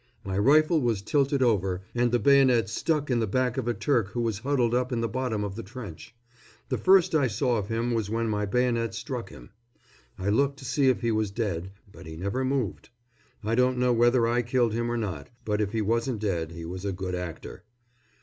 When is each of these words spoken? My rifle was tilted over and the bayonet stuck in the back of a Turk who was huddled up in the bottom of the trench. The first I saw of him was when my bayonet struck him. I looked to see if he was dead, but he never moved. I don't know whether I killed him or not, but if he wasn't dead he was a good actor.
My 0.23 0.35
rifle 0.35 0.81
was 0.81 1.03
tilted 1.03 1.43
over 1.43 1.83
and 1.93 2.11
the 2.11 2.17
bayonet 2.17 2.67
stuck 2.69 3.11
in 3.11 3.19
the 3.19 3.27
back 3.27 3.55
of 3.55 3.67
a 3.67 3.73
Turk 3.75 4.07
who 4.07 4.21
was 4.21 4.39
huddled 4.39 4.73
up 4.73 4.91
in 4.91 4.99
the 4.99 5.07
bottom 5.07 5.43
of 5.43 5.55
the 5.55 5.61
trench. 5.61 6.15
The 6.69 6.79
first 6.79 7.13
I 7.13 7.27
saw 7.27 7.57
of 7.57 7.67
him 7.67 7.93
was 7.93 8.09
when 8.09 8.27
my 8.27 8.47
bayonet 8.47 8.95
struck 8.95 9.29
him. 9.29 9.51
I 10.17 10.29
looked 10.29 10.57
to 10.57 10.65
see 10.65 10.89
if 10.89 11.01
he 11.01 11.11
was 11.11 11.29
dead, 11.29 11.69
but 11.91 12.07
he 12.07 12.17
never 12.17 12.43
moved. 12.43 12.89
I 13.43 13.53
don't 13.53 13.77
know 13.77 13.93
whether 13.93 14.25
I 14.25 14.41
killed 14.41 14.73
him 14.73 14.89
or 14.91 14.97
not, 14.97 15.29
but 15.45 15.61
if 15.61 15.71
he 15.71 15.83
wasn't 15.83 16.17
dead 16.19 16.51
he 16.53 16.65
was 16.65 16.83
a 16.83 16.91
good 16.91 17.13
actor. 17.13 17.63